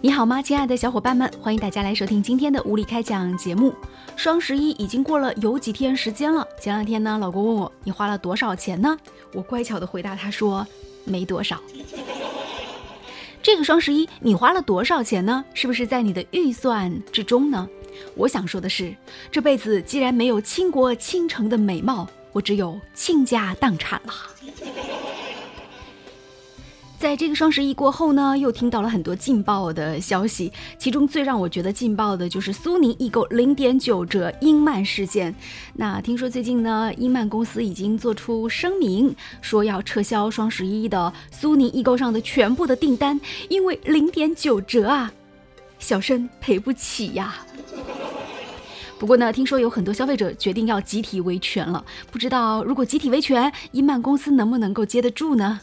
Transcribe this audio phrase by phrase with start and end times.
[0.00, 1.28] 你好吗，亲爱的小伙伴们？
[1.42, 3.74] 欢迎大家来收听今天的无理开讲节目。
[4.14, 6.46] 双十一已经过了有几天时间了。
[6.60, 8.96] 前两天呢，老公问我你花了多少钱呢？
[9.32, 10.64] 我乖巧的回答他说
[11.04, 11.60] 没多少。
[13.42, 15.44] 这个双十一你花了多少钱呢？
[15.52, 17.68] 是不是在你的预算之中呢？
[18.14, 18.94] 我想说的是，
[19.32, 24.12] 这辈子既然没有倾国倾城的美貌，我只有倾家荡产了。
[26.98, 35.32] 在这个双十一过后呢，又听到了很多劲爆的消息，其中最让我觉得劲爆的就是苏宁易购零点九折英曼事件。
[35.74, 43.18] 那听说最近呢，英曼公司已经做出声明，说要撤销双十一的苏宁易购上的全部的订单，
[43.48, 45.12] 因为零点九折啊，
[45.78, 47.36] 小生赔不起呀。
[48.98, 55.60] 不过呢，听说有很多消费者决定要集体维权了，不知道如果集体维权，英曼公司能不能够接得住呢？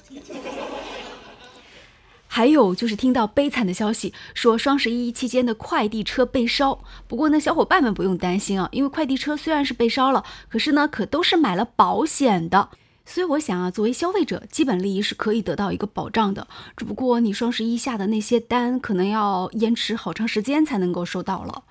[2.35, 6.83] 还有就是听到悲惨的消息，说双十一期间的快递车被烧。
[7.07, 12.71] 不过呢，小伙伴们不用担心啊，因为快递车虽然是被烧了，可是呢，可都是买了保险的。
[13.05, 16.45] 所以我想啊，作为消费者，基本利益是可以得到一个保障的。
[16.75, 21.63] 只不过你双十一下的那些单，可能要延迟好长时间才能够收到了。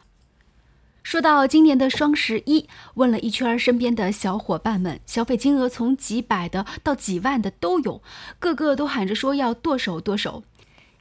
[1.03, 8.01] 说到今年的双十一，问了一圈身边的小伙伴们，消费金额从几百的到几万的都有，
[8.39, 10.43] 个个都喊着说要剁手剁手。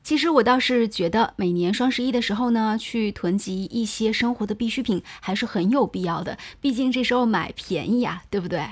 [0.04, 6.38] 其实我倒是觉得，每年双十一的时候呢，去囤积一些生活的必需品还是很有必要的。
[6.60, 8.68] 毕竟这时候买便宜啊，对不对？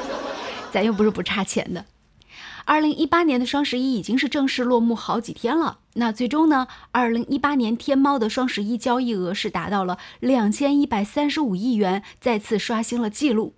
[0.72, 1.84] 咱又不是不差钱的。
[2.64, 5.80] 二零一八年的双十一已经是正式落幕好几天了。
[5.94, 13.54] 那最终呢，二零一八年天猫的双十一交易额是达到了两千一百三十五亿元，再次刷新了纪录。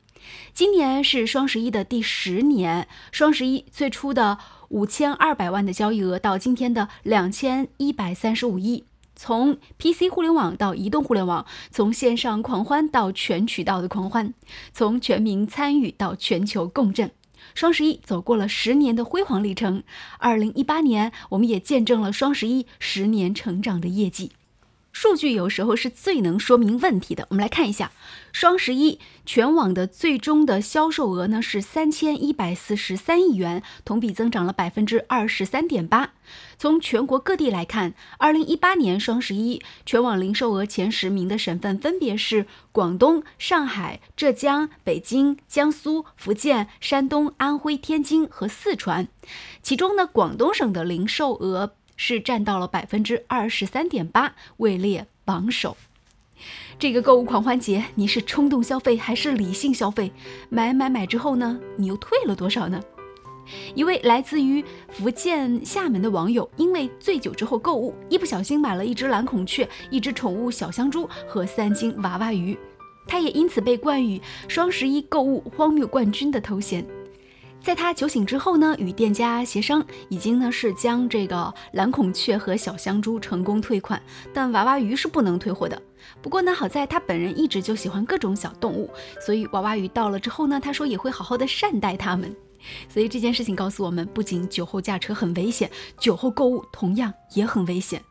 [0.53, 4.39] 今年是双十一的第十年，双十一最初的。
[4.69, 8.84] 五千二百万的交易额到今天的两千一百三十五亿，
[9.15, 14.35] 从 PC 互联网到移动互联网，从线上狂欢到全渠道的狂欢，
[14.73, 17.11] 从全民参与到全球共振，
[17.55, 19.83] 双十一走过了十年的辉煌历程。
[20.19, 24.33] 二零一八年，我们也见证了双十一十年成长的业绩。
[24.94, 27.27] 数据有时候是最能说明问题的。
[27.28, 27.90] 我们来看一下，
[28.32, 36.12] 双十一全网的最终的销售额呢是三千一百四十三亿元，同比增长了百分之二十三点八。
[36.56, 49.08] 从全国各地来看，二零一八年双十一全网零售额前十名的省份分别是广东、上海、浙江、北京、江苏、福建、山东、安徽、天津和四川。
[49.61, 51.74] 其中呢，广东省的零售额。
[51.96, 55.77] 是占到了百分之二十三点八，位列榜首。
[56.78, 60.12] 这个购物狂欢节，你是冲动消费还是理性消费？
[60.50, 62.82] 买买买之后呢，你又退了多少呢？
[63.74, 72.58] 一位来自于福建厦门的网友，因为醉酒之后购物，一不小心买了一只蓝孔雀、一只宠物小香猪和三斤娃娃鱼，
[73.06, 76.84] 他也因此被冠以“双十一购物荒谬冠军”的头衔。
[77.64, 84.01] 在他酒醒之后呢，与店家协商，已经呢是将这个蓝孔雀和小香猪成功退款，
[84.35, 85.80] 但娃娃鱼是不能退货的。
[86.20, 92.36] 不过呢，好在他本人一直就喜欢各种小动物，所以娃娃鱼到了之后呢，他说也会好好的善待它们。
[92.86, 98.03] 所以这件事情告诉我们，不仅酒后驾车很危险，酒后购物同样也很危险。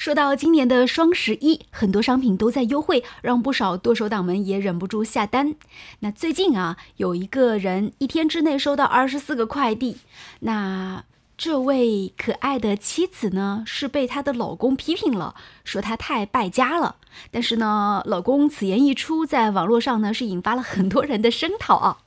[0.00, 5.54] 说到今年的双十一，很多商品都在优惠，让不少剁手党们也忍不住下单。
[5.98, 9.98] 那最近啊，有一个人一天之内收到二十四个快递，
[10.38, 11.04] 那
[11.36, 15.34] 这位可爱的妻子呢，是被她的老公批评了，
[15.64, 16.96] 说他太败家了。
[17.30, 21.98] 但是呢，老公此言一出，在网络上呢是引发了很多人的声讨啊。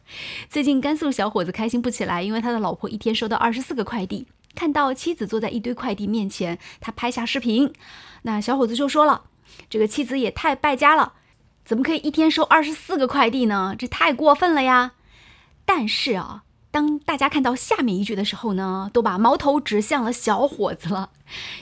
[0.50, 4.26] 最近甘肃小伙子开心不起来，因为他的老婆一天收到二十四个快递。
[4.56, 7.74] 看到妻子坐在一堆快递面前，他拍下视频，
[8.24, 9.24] 那小伙子就说了
[9.70, 11.14] ：“这个妻子也太败家了，
[11.66, 13.76] 怎么可以一天收二十四个快递呢？
[13.78, 14.94] 这太过分了呀！”
[15.66, 21.10] 但是啊，当大家看到下面一句的时候呢，都把矛头指向了小伙子了，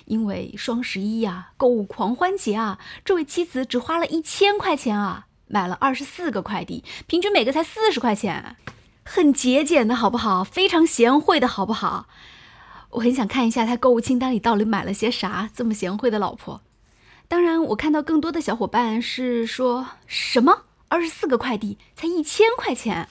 [0.05, 8.55] 因为双十一呀，购物狂欢节啊，这位妻子只花了一千块钱啊，买了二十四个快递，平均每个才四十块钱，
[9.03, 10.43] 很节俭的好不好？
[10.43, 12.07] 非常贤惠的好不好？
[12.91, 16.61] 我很想看一下他购物清单里到底买了些啥，这么贤惠的老婆。
[17.27, 23.07] 当然，我看到更多的小伙伴是说什么二十四个快递才一千块钱，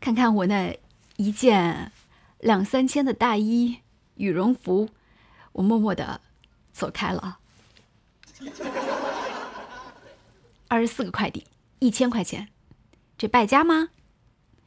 [0.00, 0.76] 看看我那
[1.16, 1.92] 一件
[2.40, 3.78] 两三千的大衣
[4.16, 4.88] 羽绒服，
[5.52, 6.20] 我默默的
[6.72, 7.38] 走开了。
[10.66, 11.44] 二十四个快递
[11.78, 12.48] 一千块钱，
[13.16, 13.90] 这败家吗？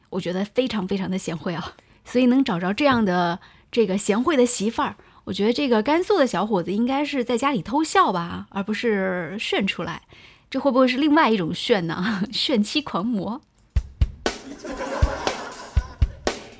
[0.08, 1.74] 我觉得非常非常的贤惠啊，
[2.06, 3.38] 所以能找着这样的。
[3.72, 10.02] 这个贤惠的媳妇儿，我觉得这个甘肃的小伙子应该是在家里偷笑吧，而不是炫出来。
[10.50, 12.22] 这会不会是另外一种炫呢？
[12.30, 13.40] 炫妻狂魔。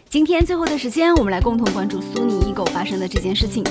[0.09, 3.63] 今天最后的时间，我们来共同关注苏宁易购发生的这件事情。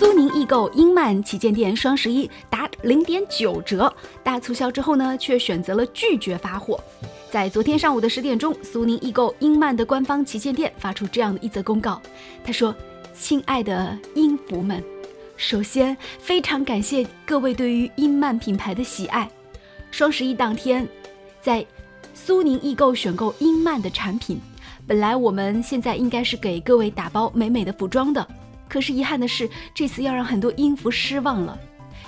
[0.00, 6.82] 苏宁易购英曼旗舰店双十一打零点九折大促销之后呢，却选择了拒绝发货。
[7.30, 12.00] 在昨天上午的十点钟，苏宁易购英曼的官方旗舰店发出这样的一则公告，
[12.42, 12.74] 他说
[13.12, 14.82] ：“亲爱的英服们。”
[15.36, 19.30] 首先，非常感谢各位对于英曼品牌的喜爱。
[19.90, 20.88] 双十一当天，
[21.42, 21.62] 在
[22.14, 24.40] 苏宁易购选购英曼的产品。
[24.86, 28.26] 本来我们现在应该是给各位打包美美的服装的，
[28.70, 31.58] 可是遗憾的是，这次要让很多音符失望了，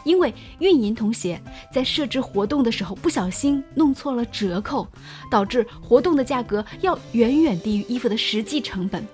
[0.04, 1.38] 因为运营同学
[1.74, 4.86] 在设置活动的时候不小心弄错了折扣，
[5.28, 9.04] 导致活动的价格要远远低于衣服的实际成本。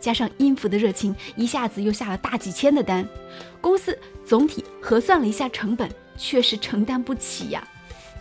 [0.00, 3.08] 加上音符的热情，一下子又下了大几千的单，
[3.60, 5.88] 公司总体核算了一下成本，
[6.18, 7.66] 确实承担不起呀。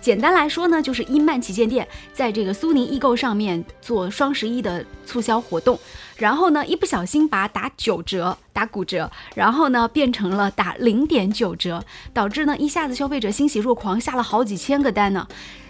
[0.05, 5.79] 简单来说呢，就是茵曼旗舰店在这个苏宁易购上面做双十一的促销活动，
[6.15, 15.27] 然后呢一不小心把打九折、打骨折，然后呢变成了打零点九折，导致呢一下子消费者欣喜若狂，下了好几千个单呢。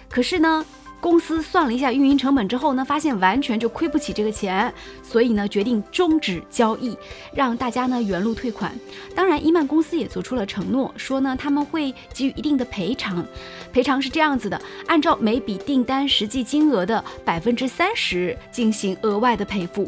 [0.09, 0.65] 可是呢。
[1.05, 4.73] 公司算了一下运营成本之后呢，发现完全就亏不起这个钱，
[5.03, 6.97] 所以呢决定终止交易，
[7.31, 8.73] 让大家呢原路退款。
[9.13, 13.23] 当然，伊曼公司也做出了承诺，说呢他们会给予一定的赔偿，
[13.71, 19.87] 赔偿是这样子的，按照每笔订单实际金额的百分之三十进行额外的赔付。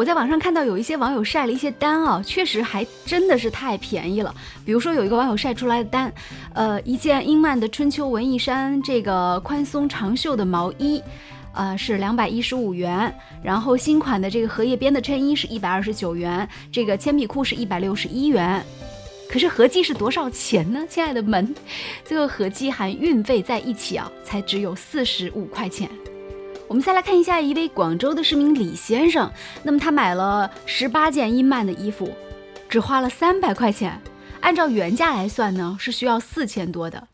[0.00, 4.34] 我在网上看到有一些网友晒了一些单啊，确实还真的是太便宜了。
[4.64, 6.10] 比如说有一个网友晒出来的单，
[6.54, 11.02] 呃，一件英曼的春秋文艺衫这个宽松长袖的毛衣，
[11.52, 13.14] 呃，是两百一十五元。
[13.42, 18.64] 然后新款的这个荷叶边的衬衣是一百二十九元，这个铅笔裤是一百六十一元。
[19.28, 20.82] 可是合计是多少钱呢？
[20.88, 21.54] 亲爱的们，
[22.06, 25.90] 最后合计含运费在一起啊，才只有四十五块钱。
[26.70, 29.28] 我们再来看一下一位广州的市民李先生，
[29.64, 32.08] 那么他买了十八件茵曼的衣服，
[32.68, 34.00] 只花了三百块钱，
[34.40, 37.08] 按照原价来算呢是需要四千多的，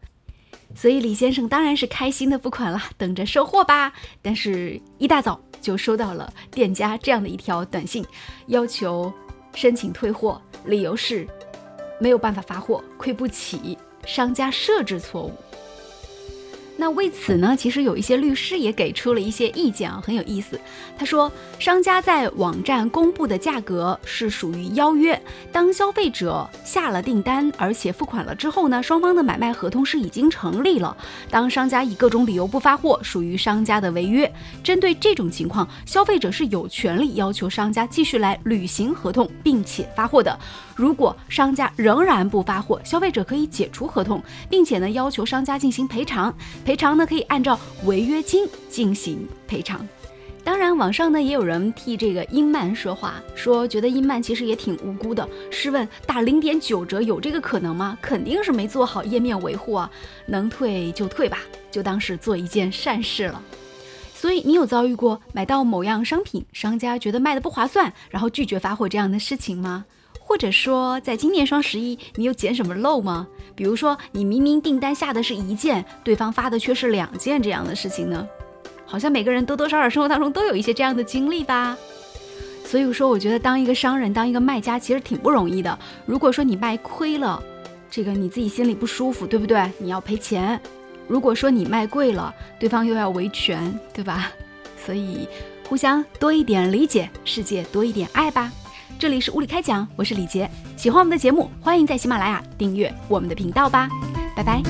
[0.75, 3.95] 所以李先生当然是开心的付款了，等着收货吧。
[4.21, 8.05] 但是，一大早就收到了店家这样的一条短信，
[8.49, 9.11] 要求
[9.55, 11.27] 申请退货，理由是
[11.99, 15.33] 没有办法发货，亏不起，商家设置错误。
[16.79, 20.61] 那为此呢，其实有一些律师也给出了一些意见啊，很有意思。
[20.99, 25.21] 他说，商家在网站公布的价格是属于邀约，
[25.51, 30.95] 当消费者下了订单，而且付款了之后呢，双方的买卖合同是已经成立了。
[31.31, 34.31] 当商家以各种理由不发货，属于商家的违约。
[34.63, 40.39] 针对这种情况，消费者是有权利要求商家继续来履行合同，并且发货的。
[40.75, 46.35] 如果商家仍然不发货，消费者可以解除合同，并且呢要求商家进行赔偿。
[46.67, 49.87] 赔偿呢可以按照违约金进行赔偿。
[50.43, 55.29] 当然，网上呢也有人替这个英曼说话，说觉得英曼其实也挺无辜的。
[55.49, 57.97] 试问打零点九折有这个可能吗？
[58.03, 59.89] 肯定是没做好页面维护啊。
[60.27, 61.39] 能退就退吧，
[61.71, 63.41] 就当是做一件善事了。
[64.13, 69.85] 所以你有遭遇过买到某样商品，商家觉得卖的不划算，然后拒绝发货这样的事情吗？
[70.29, 73.29] 或者说，在今年双十一，你有捡什么漏吗？
[73.55, 78.27] 比如说，你明明订单下的是一件，对方发的却是两件这样的事情呢？
[78.85, 81.79] 好像每个人多多少少生活当中都有一些这样的经历吧。
[82.65, 85.79] 所以说，我觉得当一个商人，当一个卖家，其实挺不容易的。
[86.05, 87.41] 如果说你卖亏了，
[87.89, 89.71] 这个你自己心里不舒服，对不对？
[89.79, 90.61] 你要赔钱。
[91.07, 94.33] 如果说你卖贵了，对方又要维权，对吧？
[94.85, 95.29] 所以，
[95.69, 98.51] 互相多一点理解，世界多一点爱吧。
[98.99, 100.49] 这里是物理开讲，我是李杰。
[100.77, 103.89] 喜欢我们的节目，欢迎在喜马拉雅订阅我们的频道吧。
[104.35, 104.63] 拜拜。